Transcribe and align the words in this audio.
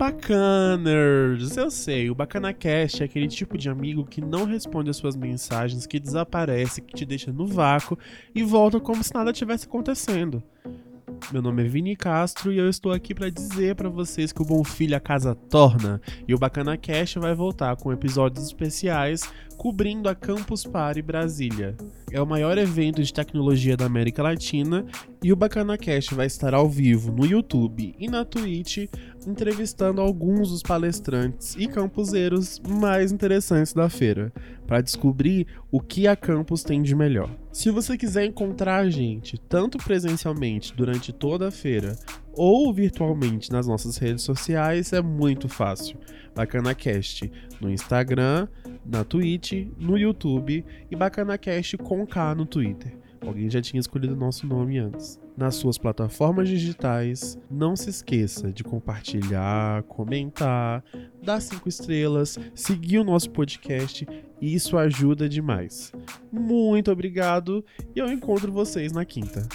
bacaners! 0.00 1.58
Eu 1.58 1.70
sei, 1.70 2.08
o 2.08 2.14
BacanaCast 2.14 3.02
é 3.02 3.04
aquele 3.04 3.28
tipo 3.28 3.58
de 3.58 3.68
amigo 3.68 4.02
que 4.02 4.22
não 4.22 4.46
responde 4.46 4.88
as 4.88 4.96
suas 4.96 5.14
mensagens, 5.14 5.86
que 5.86 6.00
desaparece, 6.00 6.80
que 6.80 6.94
te 6.94 7.04
deixa 7.04 7.30
no 7.30 7.46
vácuo 7.46 7.98
e 8.34 8.42
volta 8.42 8.80
como 8.80 9.04
se 9.04 9.12
nada 9.12 9.30
tivesse 9.30 9.66
acontecendo. 9.66 10.42
Meu 11.32 11.40
nome 11.40 11.64
é 11.64 11.68
Vini 11.68 11.94
Castro 11.94 12.52
e 12.52 12.58
eu 12.58 12.68
estou 12.68 12.90
aqui 12.90 13.14
para 13.14 13.30
dizer 13.30 13.76
para 13.76 13.88
vocês 13.88 14.32
que 14.32 14.42
o 14.42 14.44
Bom 14.44 14.64
Filho 14.64 14.96
a 14.96 15.00
casa 15.00 15.32
torna 15.32 16.00
e 16.26 16.34
o 16.34 16.38
Bacana 16.38 16.76
Cash 16.76 17.14
vai 17.14 17.32
voltar 17.36 17.76
com 17.76 17.92
episódios 17.92 18.44
especiais 18.46 19.22
cobrindo 19.56 20.08
a 20.08 20.14
Campus 20.14 20.64
Party 20.64 21.02
Brasília. 21.02 21.76
É 22.10 22.20
o 22.20 22.26
maior 22.26 22.58
evento 22.58 23.00
de 23.00 23.12
tecnologia 23.12 23.76
da 23.76 23.86
América 23.86 24.24
Latina 24.24 24.84
e 25.22 25.32
o 25.32 25.36
Bacana 25.36 25.78
Cash 25.78 26.08
vai 26.08 26.26
estar 26.26 26.52
ao 26.52 26.68
vivo 26.68 27.12
no 27.12 27.24
YouTube 27.24 27.94
e 27.96 28.08
na 28.08 28.24
Twitch 28.24 28.88
entrevistando 29.24 30.00
alguns 30.00 30.48
dos 30.48 30.62
palestrantes 30.62 31.54
e 31.56 31.68
campuseiros 31.68 32.60
mais 32.66 33.12
interessantes 33.12 33.72
da 33.72 33.88
feira, 33.88 34.32
para 34.70 34.82
descobrir 34.82 35.48
o 35.68 35.80
que 35.80 36.06
a 36.06 36.14
campus 36.14 36.62
tem 36.62 36.80
de 36.80 36.94
melhor. 36.94 37.28
Se 37.52 37.72
você 37.72 37.98
quiser 37.98 38.24
encontrar 38.24 38.76
a 38.76 38.88
gente, 38.88 39.36
tanto 39.36 39.76
presencialmente 39.78 40.72
durante 40.72 41.12
toda 41.12 41.48
a 41.48 41.50
feira, 41.50 41.98
ou 42.32 42.72
virtualmente 42.72 43.50
nas 43.50 43.66
nossas 43.66 43.96
redes 43.96 44.22
sociais, 44.22 44.92
é 44.92 45.02
muito 45.02 45.48
fácil. 45.48 45.98
BacanaCast 46.36 47.32
no 47.60 47.68
Instagram, 47.68 48.46
na 48.86 49.02
Twitch, 49.02 49.66
no 49.76 49.98
YouTube 49.98 50.64
e 50.88 50.94
BacanaCast 50.94 51.76
com 51.78 52.06
K 52.06 52.36
no 52.36 52.46
Twitter. 52.46 52.96
Alguém 53.26 53.50
já 53.50 53.60
tinha 53.60 53.80
escolhido 53.80 54.14
o 54.14 54.16
nosso 54.16 54.46
nome 54.46 54.78
antes. 54.78 55.20
Nas 55.36 55.54
suas 55.54 55.78
plataformas 55.78 56.48
digitais, 56.48 57.38
não 57.50 57.76
se 57.76 57.90
esqueça 57.90 58.52
de 58.52 58.64
compartilhar, 58.64 59.82
comentar, 59.84 60.84
dar 61.22 61.40
cinco 61.40 61.68
estrelas, 61.68 62.38
seguir 62.54 62.98
o 62.98 63.04
nosso 63.04 63.30
podcast, 63.30 64.06
isso 64.40 64.76
ajuda 64.76 65.28
demais. 65.28 65.92
Muito 66.32 66.90
obrigado 66.90 67.64
e 67.94 67.98
eu 67.98 68.10
encontro 68.10 68.52
vocês 68.52 68.92
na 68.92 69.04
quinta. 69.04 69.46